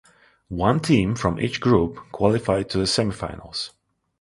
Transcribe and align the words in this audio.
One 0.47 0.79
team 0.79 1.13
from 1.13 1.39
each 1.39 1.59
group 1.61 1.99
qualified 2.11 2.71
to 2.71 2.79
the 2.79 2.87
semi-finals. 2.87 3.69